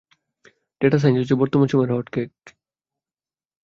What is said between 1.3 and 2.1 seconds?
বর্তমান সময়ের হট